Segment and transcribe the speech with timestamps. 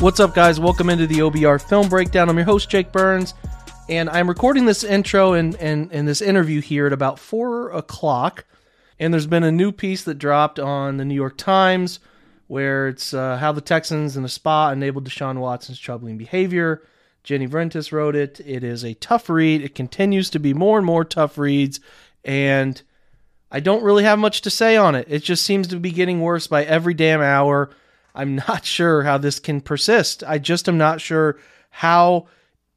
[0.00, 0.60] What's up, guys?
[0.60, 2.28] Welcome into the OBR Film Breakdown.
[2.28, 3.34] I'm your host, Jake Burns,
[3.88, 8.44] and I'm recording this intro and, and, and this interview here at about 4 o'clock.
[9.00, 11.98] And there's been a new piece that dropped on the New York Times
[12.46, 16.84] where it's uh, how the Texans in a spa enabled Deshaun Watson's troubling behavior.
[17.24, 18.40] Jenny Vrentas wrote it.
[18.46, 19.62] It is a tough read.
[19.62, 21.80] It continues to be more and more tough reads,
[22.24, 22.80] and
[23.50, 25.06] I don't really have much to say on it.
[25.10, 27.70] It just seems to be getting worse by every damn hour.
[28.18, 30.22] I'm not sure how this can persist.
[30.26, 31.38] I just am not sure
[31.70, 32.26] how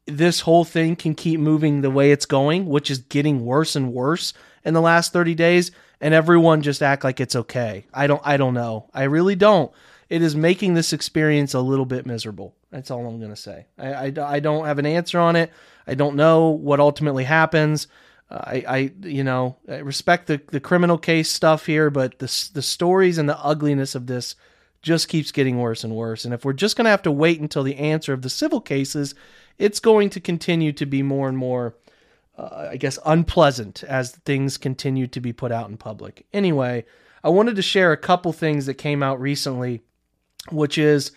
[0.06, 3.94] this whole thing can keep moving the way it's going, which is getting worse and
[3.94, 4.34] worse
[4.64, 7.86] in the last 30 days and everyone just act like it's okay.
[7.94, 8.90] I don't I don't know.
[8.94, 9.72] I really don't.
[10.10, 12.56] It is making this experience a little bit miserable.
[12.72, 13.68] That's all I'm going to say.
[13.78, 15.52] I, I, I, don't have an answer on it.
[15.88, 17.88] I don't know what ultimately happens.
[18.30, 22.50] Uh, I, I you know I respect the, the criminal case stuff here, but the
[22.54, 24.36] the stories and the ugliness of this
[24.82, 26.26] just keeps getting worse and worse.
[26.26, 28.62] And if we're just going to have to wait until the answer of the civil
[28.62, 29.14] cases,
[29.58, 31.76] it's going to continue to be more and more,
[32.38, 36.26] uh, I guess, unpleasant as things continue to be put out in public.
[36.34, 36.86] Anyway,
[37.24, 39.82] I wanted to share a couple things that came out recently,
[40.50, 41.12] which is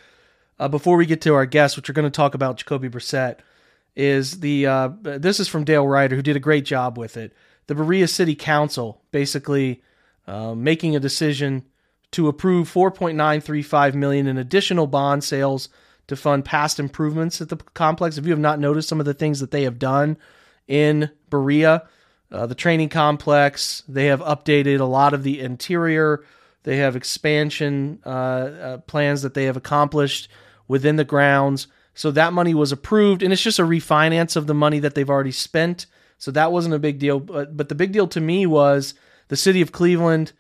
[0.59, 3.39] uh, before we get to our guests, which we're going to talk about Jacoby Brissett,
[3.97, 7.33] is the uh, this is from Dale Ryder, who did a great job with it.
[7.69, 9.83] The Berea City Council basically
[10.27, 11.65] uh, making a decision
[12.15, 15.69] to approve 4.935 million in additional bond sales
[16.07, 18.19] to fund past improvements at the complex.
[18.19, 20.17] If you have not noticed some of the things that they have done
[20.69, 21.89] in Berea,
[22.31, 26.25] uh, the training complex, they have updated a lot of the interior.
[26.62, 30.28] They have expansion uh, uh, plans that they have accomplished
[30.69, 31.67] within the grounds.
[31.95, 35.11] So that money was approved, and it's just a refinance of the money that they've
[35.11, 35.87] already spent.
[36.19, 37.19] So that wasn't a big deal.
[37.19, 38.95] But, but the big deal to me was
[39.28, 40.33] the city of Cleveland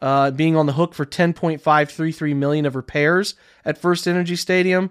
[0.00, 3.34] uh, being on the hook for 10.533 million of repairs
[3.64, 4.90] at First Energy Stadium.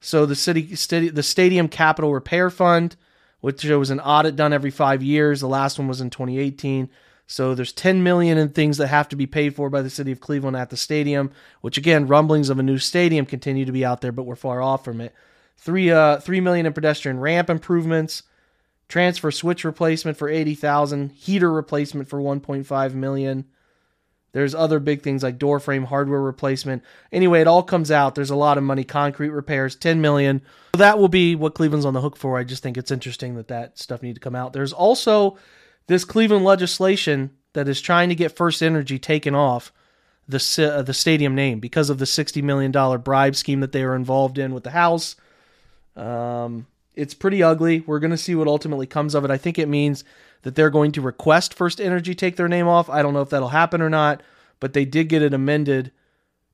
[0.00, 2.96] So the city, the Stadium Capital Repair Fund,
[3.40, 5.40] which there was an audit done every five years.
[5.40, 6.88] The last one was in 2018.
[7.26, 10.10] So there's 10 million in things that have to be paid for by the city
[10.10, 11.30] of Cleveland at the stadium.
[11.60, 14.60] Which again, rumblings of a new stadium continue to be out there, but we're far
[14.60, 15.14] off from it.
[15.56, 18.24] Three uh three million in pedestrian ramp improvements,
[18.88, 23.44] transfer switch replacement for 80,000, heater replacement for 1.5 million.
[24.32, 26.84] There's other big things like door frame hardware replacement.
[27.10, 28.14] Anyway, it all comes out.
[28.14, 28.84] There's a lot of money.
[28.84, 30.42] Concrete repairs, 10 million.
[30.74, 32.38] So that will be what Cleveland's on the hook for.
[32.38, 34.52] I just think it's interesting that that stuff need to come out.
[34.52, 35.36] There's also
[35.88, 39.72] this Cleveland legislation that is trying to get First Energy taken off
[40.28, 43.84] the uh, the stadium name because of the 60 million dollar bribe scheme that they
[43.84, 45.16] were involved in with the House.
[45.96, 47.80] Um, it's pretty ugly.
[47.80, 49.30] We're going to see what ultimately comes of it.
[49.30, 50.04] I think it means
[50.42, 52.88] that they're going to request First Energy take their name off.
[52.88, 54.22] I don't know if that'll happen or not,
[54.58, 55.92] but they did get it amended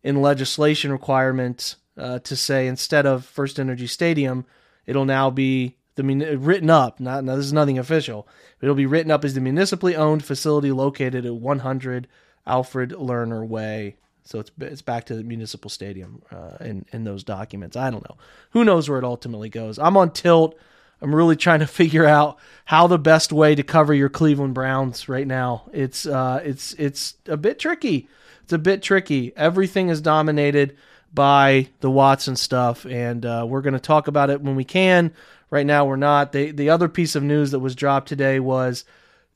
[0.03, 4.45] in legislation requirements uh, to say instead of First Energy Stadium,
[4.87, 6.05] it'll now be the
[6.37, 7.01] written up.
[7.01, 8.29] Not now, this is nothing official.
[8.61, 12.07] It'll be written up as the municipally owned facility located at 100
[12.47, 13.97] Alfred Lerner Way.
[14.27, 17.77] So it's it's back to the municipal stadium uh, in in those documents.
[17.77, 18.17] I don't know.
[18.51, 19.79] Who knows where it ultimately goes?
[19.79, 20.57] I'm on tilt
[21.01, 25.09] I'm really trying to figure out how the best way to cover your Cleveland Browns
[25.09, 25.69] right now.
[25.73, 28.09] It's uh, it's it's a bit tricky.
[28.43, 29.33] It's a bit tricky.
[29.37, 30.77] Everything is dominated
[31.13, 35.13] by the Watson stuff, and uh, we're going to talk about it when we can.
[35.51, 36.33] Right now, we're not.
[36.33, 38.85] The the other piece of news that was dropped today was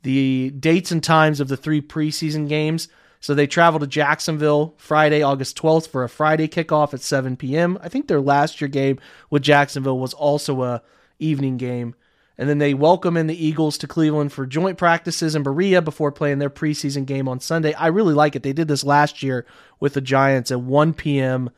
[0.02, 2.88] the dates and times of the three preseason games.
[3.20, 7.78] So they travel to Jacksonville Friday, August 12th for a Friday kickoff at 7 p.m.
[7.82, 8.98] I think their last year game
[9.28, 10.82] with Jacksonville was also a
[11.18, 11.94] evening game.
[12.38, 16.10] And then they welcome in the Eagles to Cleveland for joint practices in Berea before
[16.10, 17.74] playing their preseason game on Sunday.
[17.74, 18.42] I really like it.
[18.42, 19.44] They did this last year
[19.78, 21.50] with the Giants at 1 p.m.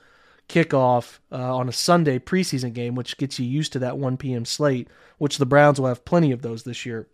[0.48, 4.44] kickoff uh, on a Sunday preseason game, which gets you used to that 1 p.m.
[4.44, 7.06] slate, which the Browns will have plenty of those this year.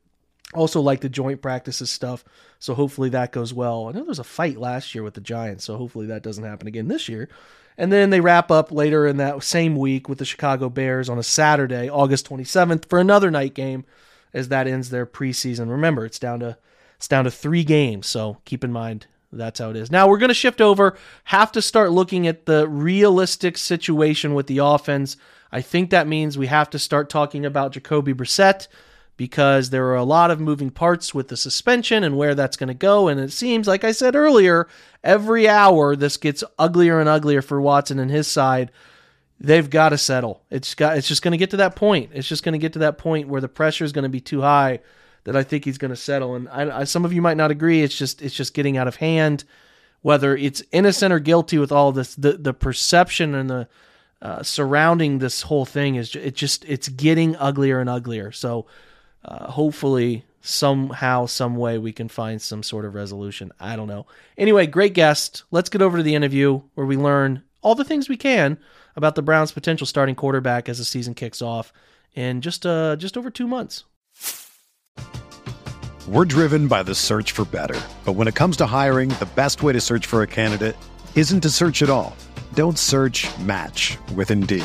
[0.54, 2.24] Also, like the joint practices stuff,
[2.58, 3.86] so hopefully that goes well.
[3.86, 6.44] I know there was a fight last year with the Giants, so hopefully that doesn't
[6.44, 7.28] happen again this year.
[7.76, 11.18] And then they wrap up later in that same week with the Chicago Bears on
[11.18, 13.84] a Saturday, August 27th, for another night game
[14.32, 15.70] as that ends their preseason.
[15.70, 16.56] Remember, it's down to
[16.96, 19.90] it's down to 3 games, so keep in mind that's how it is.
[19.90, 24.46] Now we're going to shift over, have to start looking at the realistic situation with
[24.46, 25.16] the offense.
[25.52, 28.66] I think that means we have to start talking about Jacoby Brissett
[29.18, 32.68] because there are a lot of moving parts with the suspension and where that's going
[32.68, 33.08] to go.
[33.08, 34.68] And it seems, like I said earlier,
[35.02, 38.70] every hour this gets uglier and uglier for Watson and his side.
[39.40, 40.42] They've got to settle.
[40.50, 40.96] It's got.
[40.96, 42.12] It's just going to get to that point.
[42.14, 44.20] It's just going to get to that point where the pressure is going to be
[44.20, 44.80] too high
[45.24, 46.34] that I think he's going to settle.
[46.34, 47.82] And I, I, some of you might not agree.
[47.82, 49.44] It's just it's just getting out of hand.
[50.02, 53.68] Whether it's innocent or guilty with all this, the the perception and the
[54.22, 58.30] uh, surrounding this whole thing is it just it's getting uglier and uglier.
[58.32, 58.66] So
[59.24, 63.52] uh, hopefully somehow some way we can find some sort of resolution.
[63.60, 64.06] I don't know.
[64.36, 65.44] Anyway, great guest.
[65.50, 68.58] Let's get over to the interview where we learn all the things we can
[68.96, 71.72] about the Browns' potential starting quarterback as the season kicks off
[72.14, 73.84] in just uh just over 2 months.
[76.08, 77.78] We're driven by the search for better.
[78.06, 80.76] But when it comes to hiring, the best way to search for a candidate
[81.14, 82.16] isn't to search at all.
[82.54, 84.64] Don't search, match with Indeed.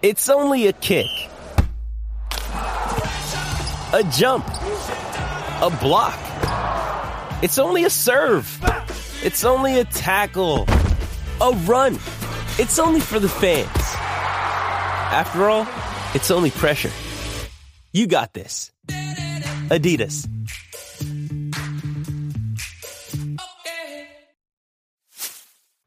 [0.00, 1.08] It's only a kick,
[2.52, 6.16] a jump, a block.
[7.42, 8.46] It's only a serve.
[9.24, 10.68] It's only a tackle,
[11.40, 11.94] a run.
[12.60, 13.68] It's only for the fans.
[15.10, 15.66] After all,
[16.14, 16.92] it's only pressure.
[17.92, 18.70] You got this.
[19.66, 20.28] Adidas.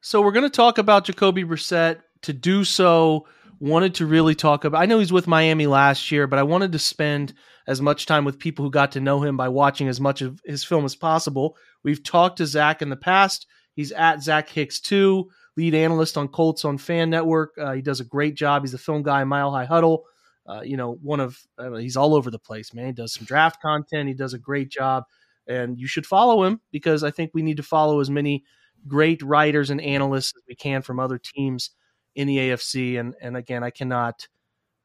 [0.01, 2.01] So we're going to talk about Jacoby Brissett.
[2.23, 3.25] To do so,
[3.61, 4.81] wanted to really talk about.
[4.81, 7.33] I know he's with Miami last year, but I wanted to spend
[7.67, 10.41] as much time with people who got to know him by watching as much of
[10.43, 11.55] his film as possible.
[11.83, 13.45] We've talked to Zach in the past.
[13.75, 17.51] He's at Zach Hicks two, lead analyst on Colts on Fan Network.
[17.55, 18.63] Uh, he does a great job.
[18.63, 20.05] He's the film guy, Mile High Huddle.
[20.49, 22.87] Uh, you know, one of know, he's all over the place, man.
[22.87, 24.07] He does some draft content.
[24.07, 25.03] He does a great job,
[25.47, 28.43] and you should follow him because I think we need to follow as many
[28.87, 31.69] great writers and analysts as we can from other teams
[32.15, 32.99] in the AFC.
[32.99, 34.27] And and again, I cannot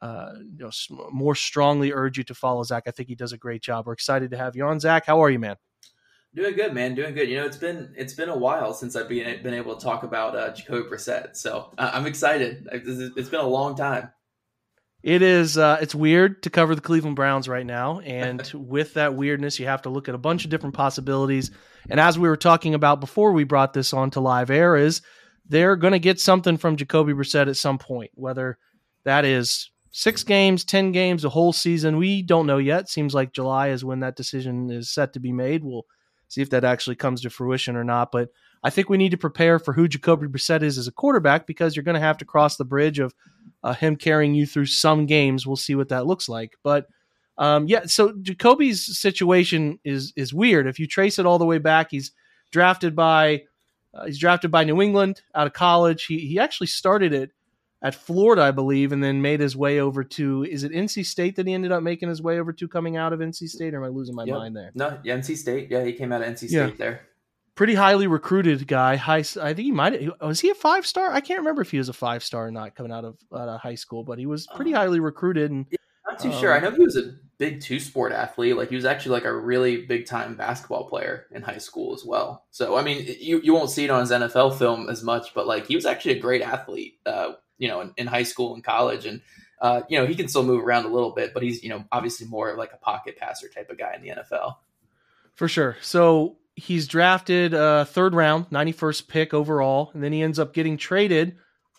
[0.00, 2.84] uh, you know more strongly urge you to follow Zach.
[2.86, 3.86] I think he does a great job.
[3.86, 5.06] We're excited to have you on, Zach.
[5.06, 5.56] How are you, man?
[6.34, 6.94] Doing good, man.
[6.94, 7.30] Doing good.
[7.30, 10.02] You know, it's been it's been a while since I've been been able to talk
[10.02, 12.68] about uh, Jacoby Brissett, so uh, I'm excited.
[12.70, 14.10] It's been a long time.
[15.02, 15.56] It is.
[15.56, 19.66] Uh, it's weird to cover the Cleveland Browns right now, and with that weirdness, you
[19.66, 21.50] have to look at a bunch of different possibilities.
[21.88, 25.00] And as we were talking about before we brought this on to live air, is
[25.48, 28.58] they're going to get something from Jacoby Brissett at some point, whether
[29.04, 31.96] that is six games, 10 games, a whole season.
[31.96, 32.88] We don't know yet.
[32.88, 35.64] Seems like July is when that decision is set to be made.
[35.64, 35.86] We'll
[36.28, 38.12] see if that actually comes to fruition or not.
[38.12, 38.28] But
[38.62, 41.76] I think we need to prepare for who Jacoby Brissett is as a quarterback because
[41.76, 43.14] you're going to have to cross the bridge of
[43.62, 45.46] uh, him carrying you through some games.
[45.46, 46.54] We'll see what that looks like.
[46.62, 46.86] But
[47.38, 50.66] um, yeah, so Jacoby's situation is is weird.
[50.66, 52.12] If you trace it all the way back, he's
[52.50, 53.42] drafted by
[53.94, 56.04] uh, he's drafted by New England out of college.
[56.04, 57.32] He he actually started it
[57.82, 61.36] at Florida, I believe, and then made his way over to is it NC State
[61.36, 63.78] that he ended up making his way over to coming out of NC State, or
[63.78, 64.36] am I losing my yep.
[64.36, 64.72] mind there?
[64.74, 65.70] No, yeah, NC State.
[65.70, 66.70] Yeah, he came out of NC State yeah.
[66.76, 67.00] there.
[67.54, 68.96] Pretty highly recruited guy.
[68.96, 70.20] High, I think he might.
[70.20, 71.10] Was he a five star?
[71.12, 73.48] I can't remember if he was a five star or not coming out of, out
[73.48, 75.50] of high school, but he was pretty uh, highly recruited.
[75.50, 76.52] And yeah, not too um, sure.
[76.52, 78.56] I know he was a big two sport athlete.
[78.56, 82.04] Like he was actually like a really big time basketball player in high school as
[82.04, 82.44] well.
[82.50, 85.46] So I mean, you you won't see it on his NFL film as much, but
[85.46, 86.98] like he was actually a great athlete.
[87.04, 89.22] Uh, you know, in, in, high school and college, and
[89.60, 91.84] uh, you know he can still move around a little bit, but he's you know
[91.92, 94.56] obviously more like a pocket passer type of guy in the NFL.
[95.34, 95.76] For sure.
[95.80, 100.54] So he's drafted uh, third round, ninety first pick overall, and then he ends up
[100.54, 101.36] getting traded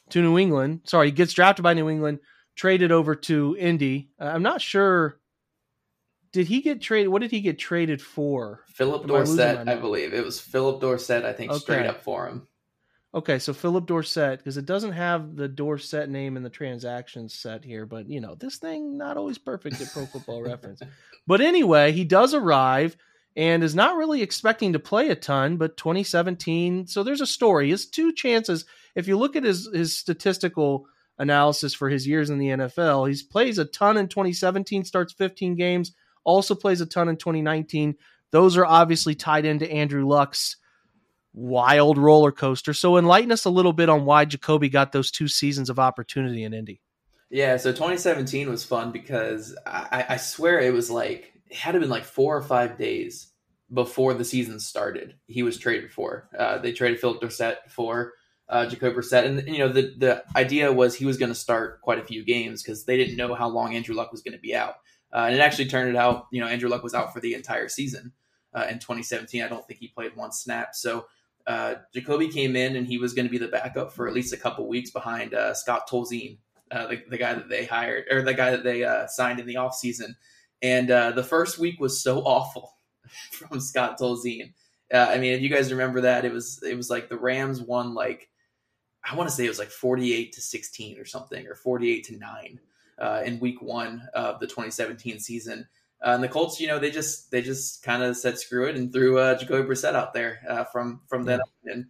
[0.10, 0.82] to New England.
[0.86, 2.20] Sorry, he gets drafted by New England,
[2.56, 4.10] traded over to Indy.
[4.20, 5.20] Uh, I'm not sure
[6.38, 7.10] did he get traded?
[7.10, 8.64] What did he get traded for?
[8.68, 11.26] Phillip Dorsett, I, I, believe it was Phillip Dorsett.
[11.26, 11.60] I think okay.
[11.60, 12.48] straight up for him.
[13.16, 17.66] Okay, so Phillip Dorsett because it doesn't have the Dorsett name in the transactions set
[17.66, 20.84] here, but you know this thing not always perfect at Pro Football Reference.
[21.26, 22.96] But anyway, he does arrive
[23.36, 25.58] and is not really expecting to play a ton.
[25.58, 27.72] But 2017, so there's a story.
[27.72, 28.66] Has two chances.
[28.94, 30.86] If you look at his his statistical
[31.18, 35.56] analysis for his years in the NFL, he plays a ton in 2017, starts 15
[35.56, 35.94] games
[36.28, 37.96] also plays a ton in 2019.
[38.32, 40.58] Those are obviously tied into Andrew Luck's
[41.34, 42.74] wild roller coaster.
[42.74, 46.44] So enlighten us a little bit on why Jacoby got those two seasons of opportunity
[46.44, 46.82] in Indy.
[47.30, 51.80] Yeah, so 2017 was fun because I, I swear it was like it had to
[51.80, 53.32] been like four or five days
[53.74, 55.16] before the season started.
[55.28, 56.30] He was traded for.
[56.38, 58.14] Uh, they traded Phillip Dorsett for
[58.50, 61.82] uh, Jacob Brissett, and you know the the idea was he was going to start
[61.82, 64.42] quite a few games because they didn't know how long Andrew Luck was going to
[64.42, 64.76] be out.
[65.14, 66.28] Uh, and it actually turned out.
[66.32, 68.12] You know, Andrew Luck was out for the entire season
[68.54, 69.42] uh, in 2017.
[69.42, 70.76] I don't think he played one snap.
[70.76, 71.06] So
[71.46, 74.34] uh, Jacoby came in and he was going to be the backup for at least
[74.34, 76.38] a couple weeks behind uh, Scott Tolzien,
[76.72, 79.48] uh, the, the, guy that they hired or the guy that they uh, signed in
[79.48, 80.16] the offseason.
[80.62, 82.74] And the first week was so awful
[83.32, 84.54] from Scott Tolzien.
[84.94, 87.94] I mean, if you guys remember that, it was it was like the Rams won
[87.94, 88.30] like
[89.10, 92.18] I want to say it was like 48 to 16 or something, or 48 to
[92.18, 92.60] nine
[93.00, 95.68] uh, in week one of the 2017 season.
[96.06, 98.76] Uh, and the Colts, you know, they just they just kind of said screw it
[98.76, 101.74] and threw uh, Jacoby Brissett out there uh, from from then yeah.
[101.74, 101.86] and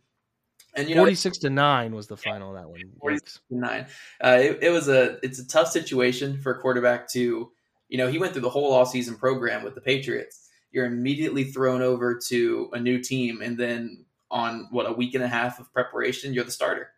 [0.75, 2.79] and you know 46 to 9 was the final that one.
[3.01, 3.85] 46 to 9
[4.23, 7.51] uh, it, it, was a it's a tough situation for a quarterback to
[7.89, 10.47] you know he went through the whole offseason program with the patriots.
[10.71, 15.23] You're immediately thrown over to a new team and then on what a week and
[15.23, 16.91] a half of preparation you're the starter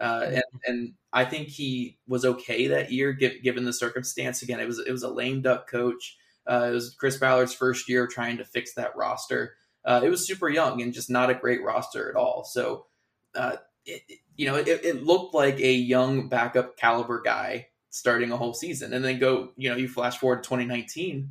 [0.00, 4.42] uh, and, and I think he was okay that year, given the circumstance.
[4.42, 6.16] Again, it was it was a lame duck coach.
[6.46, 9.54] Uh, it was Chris Ballard's first year trying to fix that roster.
[9.84, 12.44] Uh, it was super young and just not a great roster at all.
[12.44, 12.86] So,
[13.34, 14.02] uh, it,
[14.36, 18.92] you know, it, it, looked like a young backup caliber guy starting a whole season,
[18.92, 21.30] and then go, you know, you flash forward to 2019,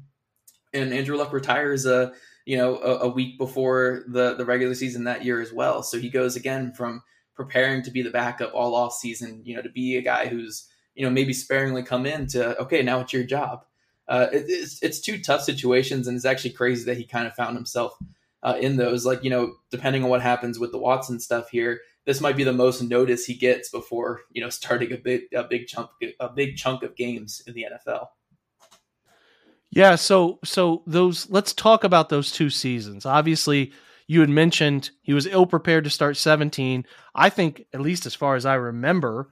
[0.73, 2.13] and Andrew Luck retires a
[2.45, 5.83] you know a, a week before the the regular season that year as well.
[5.83, 7.03] So he goes again from
[7.35, 10.67] preparing to be the backup all off season, you know, to be a guy who's,
[10.95, 13.65] you know, maybe sparingly come in to, okay, now it's your job.
[14.07, 16.07] Uh, it, it's, it's two tough situations.
[16.07, 17.97] And it's actually crazy that he kind of found himself
[18.43, 21.81] uh, in those, like, you know, depending on what happens with the Watson stuff here,
[22.05, 25.43] this might be the most notice he gets before, you know, starting a big, a
[25.43, 28.07] big chunk, a big chunk of games in the NFL.
[29.71, 29.95] Yeah.
[29.95, 33.05] So, so those, let's talk about those two seasons.
[33.05, 33.71] Obviously,
[34.07, 36.85] you had mentioned he was ill prepared to start 17.
[37.15, 39.29] I think, at least as far as I remember,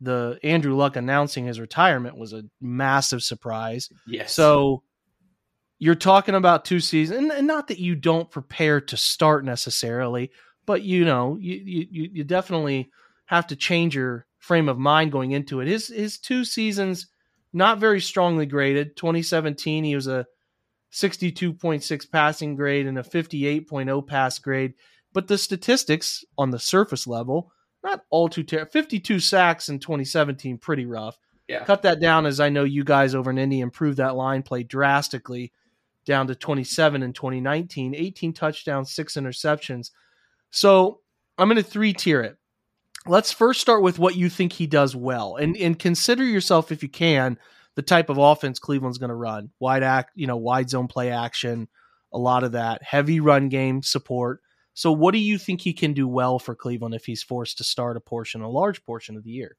[0.00, 3.88] the Andrew Luck announcing his retirement was a massive surprise.
[4.06, 4.32] Yes.
[4.32, 4.82] So
[5.78, 10.30] you're talking about two seasons, and not that you don't prepare to start necessarily,
[10.66, 12.90] but you know, you you you definitely
[13.26, 15.68] have to change your frame of mind going into it.
[15.68, 17.06] His his two seasons
[17.52, 18.96] not very strongly graded.
[18.96, 20.26] 2017, he was a
[20.92, 24.74] 62.6 passing grade and a 58.0 pass grade.
[25.12, 28.70] But the statistics on the surface level, not all too terrible.
[28.70, 31.18] 52 sacks in 2017, pretty rough.
[31.48, 31.64] Yeah.
[31.64, 34.62] Cut that down as I know you guys over in Indy improved that line play
[34.62, 35.52] drastically
[36.04, 39.90] down to 27 in 2019, 18 touchdowns, six interceptions.
[40.50, 41.00] So
[41.38, 42.36] I'm going to three tier it.
[43.06, 46.82] Let's first start with what you think he does well and, and consider yourself, if
[46.82, 47.38] you can,
[47.76, 49.50] the type of offense Cleveland's going to run.
[49.58, 51.68] Wide act, you know, wide zone play action,
[52.12, 54.40] a lot of that heavy run game support.
[54.74, 57.64] So, what do you think he can do well for Cleveland if he's forced to
[57.64, 59.56] start a portion, a large portion of the year?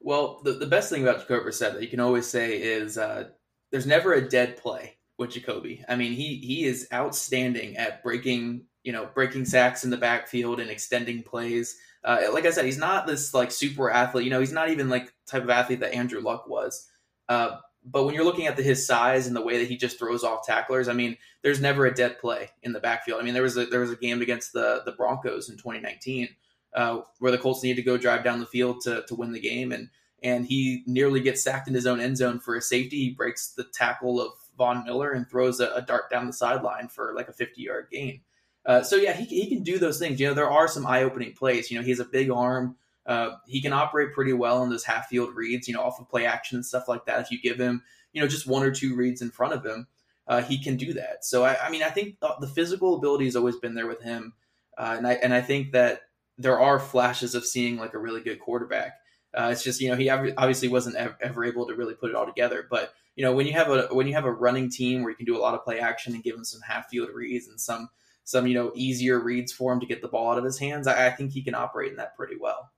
[0.00, 3.28] Well, the, the best thing about Jacoby Brissett that you can always say is uh,
[3.70, 5.84] there's never a dead play with Jacoby.
[5.88, 10.60] I mean, he he is outstanding at breaking you know breaking sacks in the backfield
[10.60, 11.76] and extending plays.
[12.02, 14.24] Uh, like I said, he's not this like super athlete.
[14.24, 16.88] You know, he's not even like type of athlete that Andrew Luck was.
[17.30, 19.98] Uh, but when you're looking at the, his size and the way that he just
[19.98, 23.20] throws off tacklers, I mean, there's never a dead play in the backfield.
[23.20, 26.28] I mean, there was a, there was a game against the the Broncos in 2019
[26.74, 29.40] uh, where the Colts needed to go drive down the field to to win the
[29.40, 29.88] game, and
[30.22, 32.98] and he nearly gets sacked in his own end zone for a safety.
[32.98, 36.88] He breaks the tackle of Von Miller and throws a, a dart down the sideline
[36.88, 38.20] for like a 50 yard gain.
[38.66, 40.20] Uh, so yeah, he, he can do those things.
[40.20, 41.70] You know, there are some eye opening plays.
[41.70, 42.76] You know, he has a big arm.
[43.10, 46.08] Uh, he can operate pretty well in those half field reads, you know, off of
[46.08, 47.20] play action and stuff like that.
[47.20, 49.88] If you give him, you know, just one or two reads in front of him,
[50.28, 51.24] uh, he can do that.
[51.24, 54.34] So I, I mean, I think the physical ability has always been there with him,
[54.78, 56.02] uh, and I and I think that
[56.38, 58.92] there are flashes of seeing like a really good quarterback.
[59.36, 62.26] Uh, it's just you know he obviously wasn't ever able to really put it all
[62.26, 65.10] together, but you know when you have a when you have a running team where
[65.10, 67.48] you can do a lot of play action and give him some half field reads
[67.48, 67.88] and some
[68.22, 70.86] some you know easier reads for him to get the ball out of his hands,
[70.86, 72.70] I, I think he can operate in that pretty well.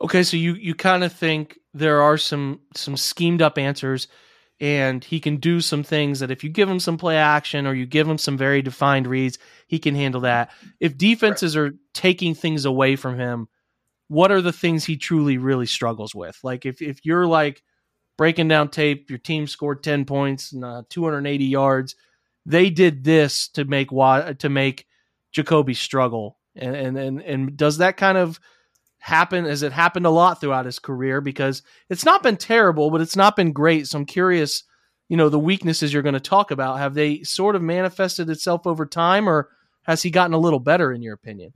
[0.00, 4.08] Okay, so you you kind of think there are some some schemed up answers
[4.60, 7.74] and he can do some things that if you give him some play action or
[7.74, 9.38] you give him some very defined reads,
[9.68, 10.50] he can handle that.
[10.80, 11.70] If defenses right.
[11.70, 13.48] are taking things away from him,
[14.08, 16.38] what are the things he truly really struggles with?
[16.42, 17.62] Like if if you're like
[18.16, 21.94] breaking down tape, your team scored 10 points and uh, 280 yards,
[22.44, 24.86] they did this to make to make
[25.32, 28.40] Jacoby struggle, and and and, and does that kind of
[28.98, 29.46] happen?
[29.46, 31.20] as it happened a lot throughout his career?
[31.20, 33.86] Because it's not been terrible, but it's not been great.
[33.86, 34.64] So I'm curious,
[35.08, 38.66] you know, the weaknesses you're going to talk about have they sort of manifested itself
[38.66, 39.48] over time, or
[39.82, 41.52] has he gotten a little better in your opinion?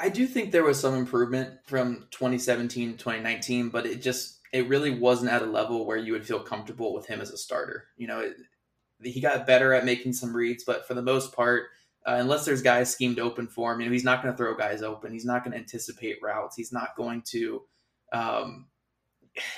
[0.00, 4.68] I, do think there was some improvement from 2017 to 2019, but it just it
[4.68, 7.84] really wasn't at a level where you would feel comfortable with him as a starter.
[7.96, 8.36] You know, it,
[9.02, 11.66] he got better at making some reads, but for the most part,
[12.06, 14.56] uh, unless there's guys schemed open for him, you know, he's not going to throw
[14.56, 15.12] guys open.
[15.12, 16.56] He's not going to anticipate routes.
[16.56, 17.62] He's not going to,
[18.12, 18.66] um,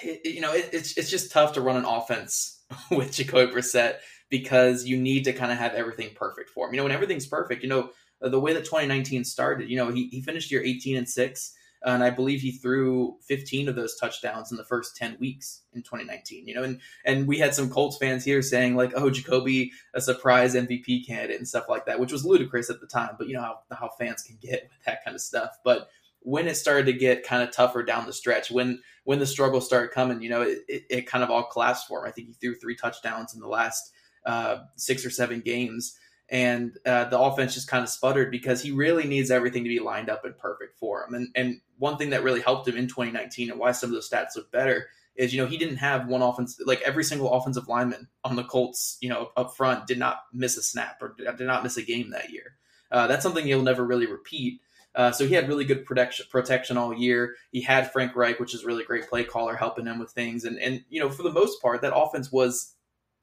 [0.02, 3.96] it, you know, it, it's it's just tough to run an offense with Jacoby Brissett
[4.30, 6.74] because you need to kind of have everything perfect for him.
[6.74, 10.08] You know, when everything's perfect, you know, the way that 2019 started, you know, he,
[10.08, 11.54] he finished year 18 and six
[11.84, 15.82] and I believe he threw 15 of those touchdowns in the first 10 weeks in
[15.82, 16.48] 2019.
[16.48, 20.00] You know, and and we had some Colts fans here saying like, "Oh, Jacoby, a
[20.00, 23.16] surprise MVP candidate" and stuff like that, which was ludicrous at the time.
[23.18, 25.58] But you know how how fans can get with that kind of stuff.
[25.62, 25.88] But
[26.20, 29.66] when it started to get kind of tougher down the stretch, when when the struggles
[29.66, 32.08] started coming, you know, it, it, it kind of all collapsed for him.
[32.08, 33.92] I think he threw three touchdowns in the last
[34.24, 38.70] uh, six or seven games and uh, the offense just kind of sputtered because he
[38.70, 41.14] really needs everything to be lined up and perfect for him.
[41.14, 44.08] And and one thing that really helped him in 2019 and why some of those
[44.08, 47.68] stats look better is you know he didn't have one offense like every single offensive
[47.68, 51.46] lineman on the Colts you know up front did not miss a snap or did
[51.46, 52.56] not miss a game that year.
[52.90, 54.60] Uh, that's something you'll never really repeat.
[54.94, 57.34] Uh, so he had really good protection protection all year.
[57.50, 60.44] He had Frank Reich, which is really great play caller, helping him with things.
[60.44, 62.74] And and you know for the most part, that offense was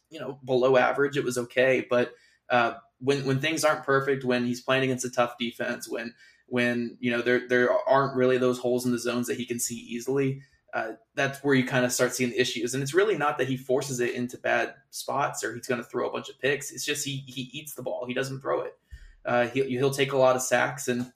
[0.09, 1.17] you know below average.
[1.17, 2.13] It was okay, but
[2.49, 6.13] uh, when when things aren't perfect, when he's playing against a tough defense, when
[6.47, 9.59] when you know there there aren't really those holes in the zones that he can
[9.59, 10.41] see easily,
[10.73, 12.73] uh, that's where you kind of start seeing the issues.
[12.73, 15.87] And it's really not that he forces it into bad spots or he's going to
[15.87, 16.71] throw a bunch of picks.
[16.71, 18.05] It's just he he eats the ball.
[18.05, 18.73] He doesn't throw it.
[19.25, 21.11] Uh, he'll he'll take a lot of sacks and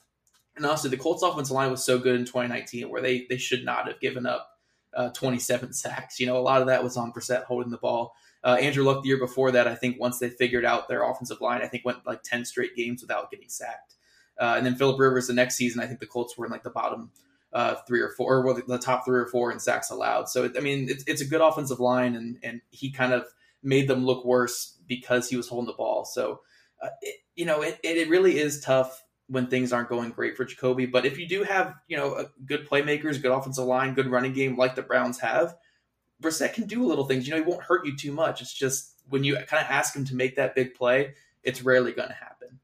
[0.56, 3.66] and honestly, the Colts offensive line was so good in 2019 where they they should
[3.66, 4.50] not have given up
[4.96, 6.20] uh, 27 sacks.
[6.20, 8.14] You know, a lot of that was on Brissett holding the ball.
[8.46, 11.42] Uh, Andrew Luck the year before that, I think once they figured out their offensive
[11.42, 13.96] line, I think went like 10 straight games without getting sacked.
[14.40, 16.64] Uh, and then Philip Rivers the next season, I think the Colts were in like
[16.64, 17.10] the bottom
[17.54, 20.30] uh, three or four, or well, the top three or four in sacks allowed.
[20.30, 23.26] So, I mean, it's, it's a good offensive line, and, and he kind of
[23.64, 26.06] made them look worse because he was holding the ball.
[26.06, 26.42] So,
[26.84, 30.46] uh, it, you know, it, it really is tough when things aren't going great for
[30.46, 30.86] Jacoby.
[30.86, 34.56] But if you do have, you know, good playmakers, good offensive line, good running game
[34.56, 35.56] like the Browns have,
[36.22, 37.28] Brissett can do little things.
[37.28, 38.42] You know, he won't hurt you too much.
[38.42, 41.92] It's just when you kind of ask him to make that big play, it's rarely
[41.92, 42.60] going to happen.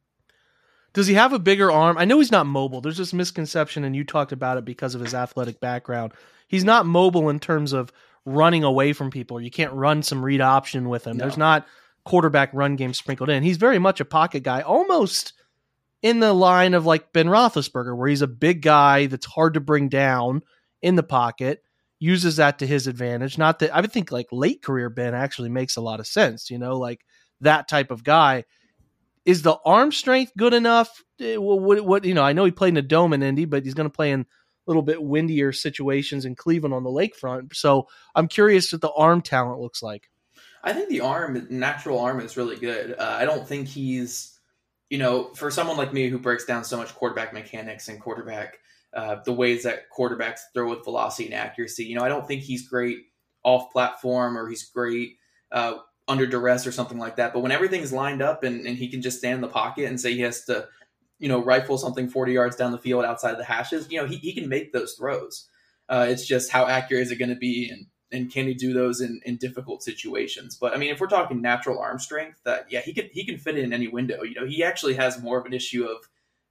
[0.93, 1.97] Does he have a bigger arm?
[1.97, 2.81] I know he's not mobile.
[2.81, 6.13] There's this misconception, and you talked about it because of his athletic background.
[6.47, 7.93] He's not mobile in terms of
[8.25, 9.39] running away from people.
[9.39, 11.17] You can't run some read option with him.
[11.17, 11.23] No.
[11.23, 11.65] There's not
[12.03, 13.43] quarterback run game sprinkled in.
[13.43, 15.33] He's very much a pocket guy, almost
[16.01, 19.61] in the line of like Ben Roethlisberger, where he's a big guy that's hard to
[19.61, 20.41] bring down
[20.81, 21.63] in the pocket
[22.01, 23.37] uses that to his advantage.
[23.37, 26.49] Not that I would think like late career Ben actually makes a lot of sense,
[26.49, 27.05] you know, like
[27.41, 28.43] that type of guy.
[29.23, 31.03] Is the arm strength good enough?
[31.19, 33.63] Eh, what, what you know, I know he played in a dome in Indy, but
[33.63, 34.25] he's going to play in a
[34.65, 37.55] little bit windier situations in Cleveland on the lakefront.
[37.55, 40.09] So I'm curious what the arm talent looks like.
[40.63, 42.95] I think the arm, natural arm, is really good.
[42.97, 44.39] Uh, I don't think he's,
[44.89, 48.57] you know, for someone like me who breaks down so much quarterback mechanics and quarterback
[48.93, 51.85] uh, the ways that quarterbacks throw with velocity and accuracy.
[51.85, 53.05] You know, I don't think he's great
[53.43, 55.17] off platform or he's great
[55.51, 55.75] uh,
[56.07, 57.33] under duress or something like that.
[57.33, 59.99] But when everything's lined up and, and he can just stand in the pocket and
[59.99, 60.67] say he has to,
[61.19, 64.17] you know, rifle something 40 yards down the field outside the hashes, you know, he,
[64.17, 65.47] he can make those throws.
[65.87, 68.73] Uh, it's just how accurate is it going to be and, and can he do
[68.73, 70.57] those in, in difficult situations?
[70.59, 73.37] But I mean, if we're talking natural arm strength, that yeah, he can he can
[73.37, 74.23] fit in any window.
[74.23, 75.97] You know, he actually has more of an issue of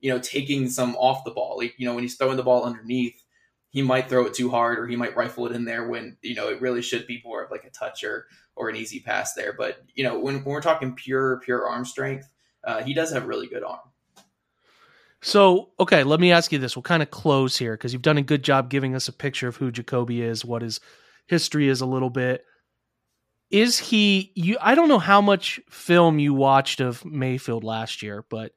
[0.01, 1.57] you know, taking some off the ball.
[1.59, 3.23] Like, you know, when he's throwing the ball underneath,
[3.71, 6.35] he might throw it too hard or he might rifle it in there when, you
[6.35, 9.35] know, it really should be more of like a touch or, or an easy pass
[9.35, 9.55] there.
[9.57, 12.29] But, you know, when, when we're talking pure, pure arm strength,
[12.65, 13.79] uh, he does have really good arm.
[15.23, 16.75] So, okay, let me ask you this.
[16.75, 19.49] We'll kind of close here because you've done a good job giving us a picture
[19.49, 20.81] of who Jacoby is, what his
[21.27, 22.45] history is a little bit.
[23.51, 28.25] Is he you I don't know how much film you watched of Mayfield last year,
[28.31, 28.53] but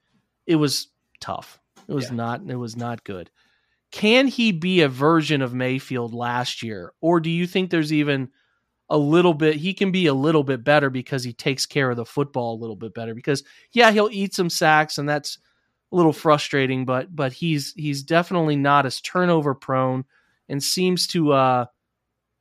[0.45, 0.87] it was
[1.23, 1.59] tough.
[1.87, 2.15] It was yeah.
[2.15, 3.31] not it was not good.
[3.91, 8.29] Can he be a version of Mayfield last year or do you think there's even
[8.89, 11.97] a little bit he can be a little bit better because he takes care of
[11.97, 15.37] the football a little bit better because yeah, he'll eat some sacks and that's
[15.91, 20.03] a little frustrating but but he's he's definitely not as turnover prone
[20.49, 21.65] and seems to uh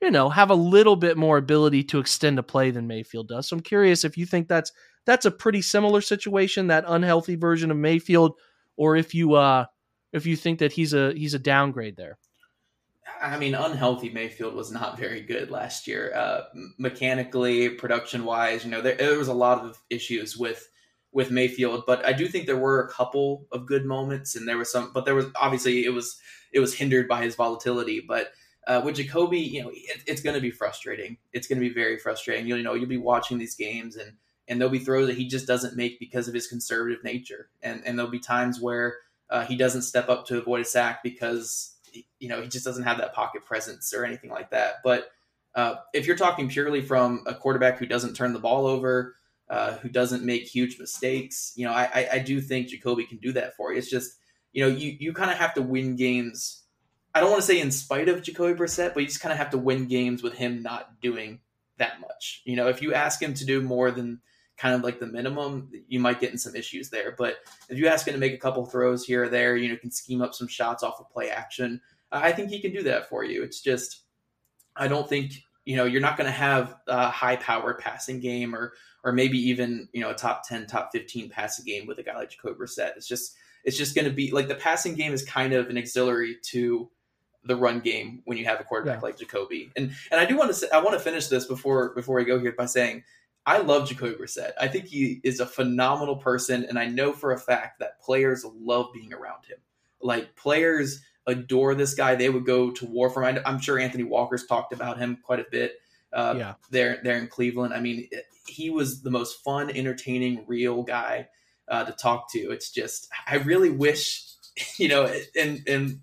[0.00, 3.48] you know have a little bit more ability to extend a play than Mayfield does.
[3.48, 4.72] So I'm curious if you think that's
[5.06, 8.34] that's a pretty similar situation that unhealthy version of Mayfield
[8.76, 9.66] or if you uh
[10.12, 12.18] if you think that he's a he's a downgrade there.
[13.20, 16.12] I mean, unhealthy Mayfield was not very good last year.
[16.14, 16.42] Uh,
[16.78, 20.68] mechanically, production wise, you know, there, there was a lot of issues with
[21.12, 24.58] with Mayfield, but I do think there were a couple of good moments, and there
[24.58, 26.18] was some, but there was obviously it was
[26.52, 28.02] it was hindered by his volatility.
[28.06, 28.32] But
[28.66, 31.18] uh, with Jacoby, you know, it, it's going to be frustrating.
[31.32, 32.46] It's going to be very frustrating.
[32.46, 34.12] You'll you know you'll be watching these games, and
[34.48, 37.82] and there'll be throws that he just doesn't make because of his conservative nature, and
[37.84, 38.96] and there'll be times where
[39.30, 41.74] uh, he doesn't step up to avoid a sack because
[42.18, 44.76] you know he just doesn't have that pocket presence or anything like that.
[44.84, 45.10] But
[45.54, 49.14] uh, if you're talking purely from a quarterback who doesn't turn the ball over,
[49.48, 53.32] uh, who doesn't make huge mistakes, you know, I, I do think Jacoby can do
[53.32, 53.78] that for you.
[53.78, 54.18] It's just
[54.52, 56.62] you know you you kind of have to win games.
[57.14, 59.38] I don't want to say in spite of Jacoby Brissett, but you just kind of
[59.38, 61.40] have to win games with him not doing
[61.76, 62.42] that much.
[62.44, 64.20] You know, if you ask him to do more than
[64.62, 67.16] kind of like the minimum, you might get in some issues there.
[67.18, 69.76] But if you ask him to make a couple throws here or there, you know,
[69.76, 71.80] can scheme up some shots off of play action.
[72.12, 73.42] Uh, I think he can do that for you.
[73.42, 74.02] It's just,
[74.76, 75.32] I don't think
[75.64, 78.72] you know you're not going to have a high power passing game or
[79.04, 82.16] or maybe even you know a top 10 top 15 passing game with a guy
[82.16, 82.96] like jacoby Brissett.
[82.96, 85.78] it's just it's just going to be like the passing game is kind of an
[85.78, 86.90] auxiliary to
[87.44, 89.02] the run game when you have a quarterback yeah.
[89.02, 91.94] like jacoby and and i do want to say i want to finish this before
[91.94, 93.04] before we go here by saying
[93.44, 94.52] I love Jacoby Brissett.
[94.60, 98.44] I think he is a phenomenal person, and I know for a fact that players
[98.44, 99.58] love being around him.
[100.00, 103.38] Like players adore this guy; they would go to war for him.
[103.44, 105.74] I'm sure Anthony Walker's talked about him quite a bit.
[106.12, 106.54] Uh, yeah.
[106.70, 107.72] there, there in Cleveland.
[107.72, 108.08] I mean,
[108.46, 111.28] he was the most fun, entertaining, real guy
[111.68, 112.50] uh, to talk to.
[112.50, 114.24] It's just, I really wish,
[114.76, 116.00] you know, in in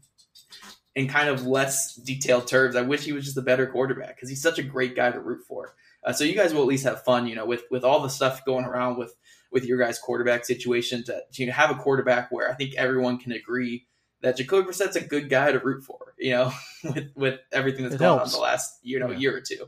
[0.96, 4.30] in kind of less detailed terms, I wish he was just a better quarterback because
[4.30, 5.76] he's such a great guy to root for.
[6.04, 8.10] Uh, so you guys will at least have fun, you know, with with all the
[8.10, 9.16] stuff going around with
[9.52, 11.04] with your guys' quarterback situation.
[11.06, 13.86] To, to have a quarterback where I think everyone can agree
[14.22, 16.52] that Jacoby Brissett's a good guy to root for, you know,
[16.84, 18.34] with with everything that's it going helps.
[18.34, 19.18] on the last you know yeah.
[19.18, 19.68] year or two.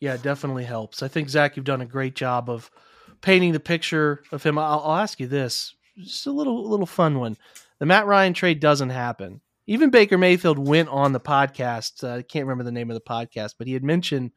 [0.00, 1.02] Yeah, it definitely helps.
[1.02, 2.70] I think Zach, you've done a great job of
[3.20, 4.58] painting the picture of him.
[4.58, 7.36] I'll, I'll ask you this, just a little little fun one.
[7.78, 9.40] The Matt Ryan trade doesn't happen.
[9.66, 12.04] Even Baker Mayfield went on the podcast.
[12.04, 14.32] Uh, I can't remember the name of the podcast, but he had mentioned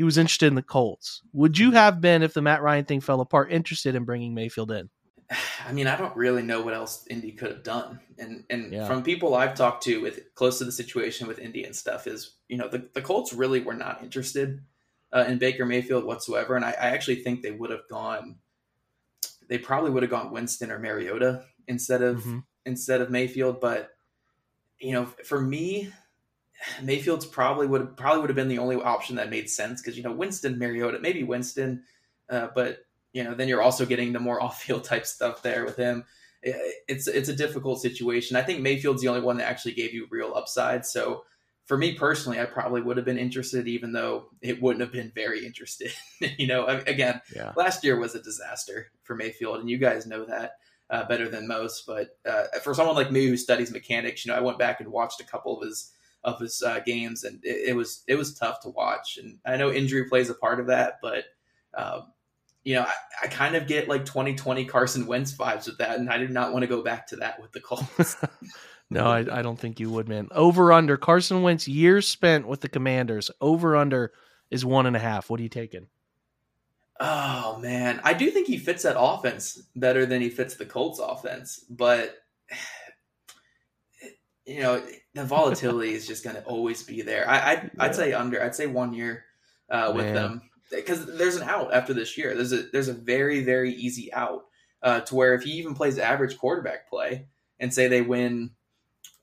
[0.00, 1.20] he was interested in the Colts.
[1.34, 4.70] Would you have been, if the Matt Ryan thing fell apart, interested in bringing Mayfield
[4.70, 4.88] in?
[5.68, 8.00] I mean, I don't really know what else Indy could have done.
[8.18, 8.86] And and yeah.
[8.86, 12.36] from people I've talked to with close to the situation with Indy and stuff is,
[12.48, 14.62] you know, the, the Colts really were not interested
[15.12, 16.56] uh, in Baker Mayfield whatsoever.
[16.56, 18.36] And I, I actually think they would have gone,
[19.50, 22.38] they probably would have gone Winston or Mariota instead of mm-hmm.
[22.64, 23.60] instead of Mayfield.
[23.60, 23.90] But
[24.78, 25.92] you know, for me,
[26.82, 30.02] Mayfield's probably would probably would have been the only option that made sense because you
[30.02, 31.84] know Winston, Mariota, maybe Winston,
[32.28, 35.64] uh, but you know then you're also getting the more off field type stuff there
[35.64, 36.04] with him.
[36.42, 38.36] It's it's a difficult situation.
[38.36, 40.86] I think Mayfield's the only one that actually gave you real upside.
[40.86, 41.24] So
[41.66, 45.12] for me personally, I probably would have been interested, even though it wouldn't have been
[45.14, 45.92] very interested.
[46.38, 47.52] you know, again, yeah.
[47.56, 50.56] last year was a disaster for Mayfield, and you guys know that.
[50.88, 54.36] Uh, better than most, but uh, for someone like me who studies mechanics, you know,
[54.36, 55.92] I went back and watched a couple of his
[56.24, 59.18] of his uh, games, and it, it, was it was tough to watch.
[59.20, 61.24] And I know injury plays a part of that, but
[61.74, 62.12] um,
[62.64, 66.10] you know, I, I, kind of get like 2020 Carson Wentz vibes with that, and
[66.10, 68.16] I did not want to go back to that with the Colts.
[68.90, 70.28] no, I, I don't think you would, man.
[70.32, 73.30] Over under Carson Wentz years spent with the Commanders.
[73.40, 74.12] Over under
[74.50, 75.30] is one and a half.
[75.30, 75.86] What are you taking?
[76.98, 80.98] Oh man, I do think he fits that offense better than he fits the Colts
[80.98, 82.14] offense, but
[84.44, 84.82] you know,
[85.14, 87.28] the volatility is just going to always be there.
[87.28, 87.84] I, I'd, yeah.
[87.84, 88.42] I'd say under.
[88.42, 89.24] I'd say one year
[89.68, 90.14] uh, with Man.
[90.14, 92.34] them because there's an out after this year.
[92.34, 94.44] There's a there's a very very easy out
[94.82, 97.26] uh, to where if he even plays average quarterback play
[97.58, 98.50] and say they win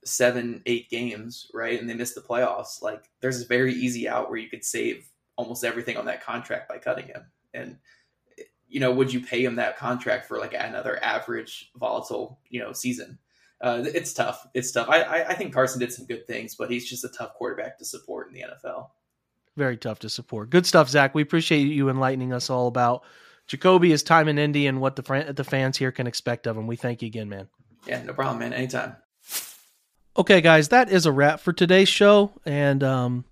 [0.04, 4.30] seven eight games right and they miss the playoffs, like there's a very easy out
[4.30, 7.24] where you could save almost everything on that contract by cutting him
[7.54, 7.78] and
[8.68, 12.74] you know would you pay him that contract for like another average volatile you know
[12.74, 13.18] season
[13.62, 14.46] uh, it's tough.
[14.54, 14.88] It's tough.
[14.90, 17.78] I, I, I think Carson did some good things, but he's just a tough quarterback
[17.80, 18.90] to support in the NFL.
[19.56, 20.52] Very tough to support.
[20.52, 21.16] Good stuff, Zach.
[21.16, 23.04] We appreciate you enlightening us all about
[23.48, 26.68] Jacoby, his time in Indy, and what the the fans here can expect of him.
[26.68, 27.48] We thank you again, man.
[27.88, 28.54] Yeah, no problem, man.
[28.54, 28.98] Anytime.
[30.16, 32.32] Okay, guys, that is a wrap for today's show.
[32.46, 33.26] And um,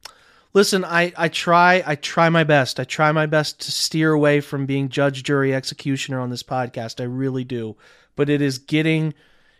[0.54, 2.80] listen, I I try I try my best.
[2.80, 7.00] I try my best to steer away from being judge, jury, executioner on this podcast.
[7.00, 7.76] I really do,
[8.16, 9.14] but it is getting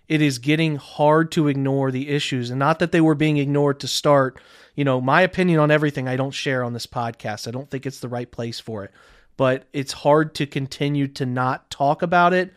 [0.08, 2.50] it is getting hard to ignore the issues.
[2.50, 4.40] And not that they were being ignored to start.
[4.76, 7.48] You know my opinion on everything i don't share on this podcast.
[7.48, 8.92] I don't think it's the right place for it.
[9.38, 12.54] But it's hard to continue to not talk about it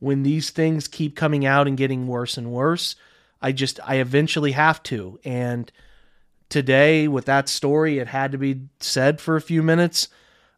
[0.00, 2.96] when these things keep coming out and getting worse and worse,
[3.40, 5.20] I just I eventually have to.
[5.24, 5.70] And
[6.48, 10.08] today with that story, it had to be said for a few minutes.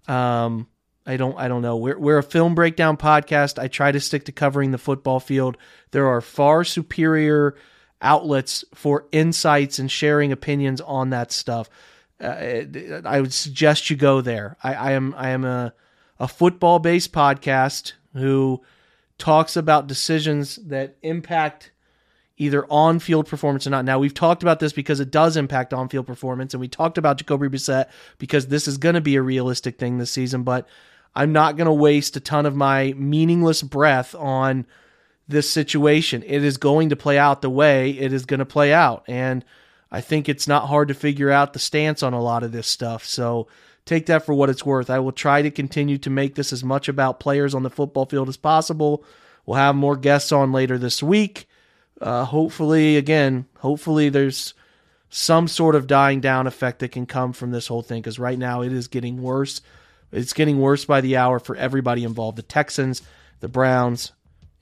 [0.08, 0.68] Um,
[1.06, 1.76] I don't I don't know.
[1.76, 3.58] We're we're a film breakdown podcast.
[3.58, 5.56] I try to stick to covering the football field.
[5.90, 7.56] There are far superior
[8.00, 11.68] outlets for insights and sharing opinions on that stuff.
[12.20, 12.62] Uh,
[13.04, 14.56] I would suggest you go there.
[14.62, 15.74] I, I am I am a
[16.20, 18.62] a football based podcast who
[19.18, 21.72] talks about decisions that impact
[22.36, 23.84] either on field performance or not.
[23.84, 26.96] Now we've talked about this because it does impact on field performance, and we talked
[26.96, 27.88] about Jacoby Brissett
[28.18, 30.44] because this is going to be a realistic thing this season.
[30.44, 30.68] But
[31.14, 34.66] I'm not going to waste a ton of my meaningless breath on
[35.28, 36.22] this situation.
[36.26, 39.44] It is going to play out the way it is going to play out, and
[39.90, 42.66] I think it's not hard to figure out the stance on a lot of this
[42.66, 43.04] stuff.
[43.04, 43.46] So
[43.84, 44.88] take that for what it's worth.
[44.88, 48.06] I will try to continue to make this as much about players on the football
[48.06, 49.04] field as possible.
[49.44, 51.46] We'll have more guests on later this week.
[52.00, 54.54] Uh, hopefully, again, hopefully there's
[55.10, 58.38] some sort of dying down effect that can come from this whole thing because right
[58.38, 59.60] now it is getting worse.
[60.12, 63.02] It's getting worse by the hour for everybody involved the Texans,
[63.40, 64.12] the Browns,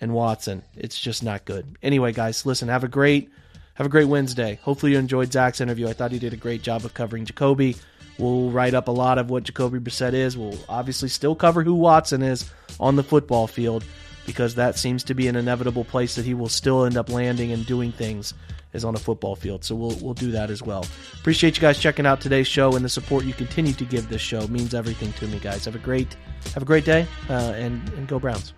[0.01, 0.63] and Watson.
[0.77, 1.77] It's just not good.
[1.83, 3.31] Anyway, guys, listen, have a great
[3.75, 4.61] have a great Wednesday.
[4.63, 5.89] Hopefully you enjoyed Zach's interview.
[5.89, 7.77] I thought he did a great job of covering Jacoby.
[8.19, 10.37] We'll write up a lot of what Jacoby Brissett is.
[10.37, 13.83] We'll obviously still cover who Watson is on the football field
[14.27, 17.53] because that seems to be an inevitable place that he will still end up landing
[17.53, 18.35] and doing things
[18.73, 19.65] is on a football field.
[19.65, 20.87] So we'll we'll do that as well.
[21.21, 24.23] Appreciate you guys checking out today's show and the support you continue to give this
[24.23, 25.65] show means everything to me, guys.
[25.65, 26.17] Have a great
[26.55, 28.55] have a great day uh, and and go Browns.